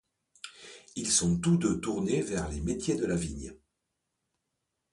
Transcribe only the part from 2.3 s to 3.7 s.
les métiers de la vigne.